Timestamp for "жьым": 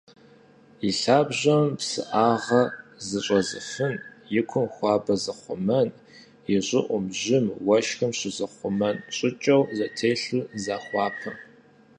7.19-7.45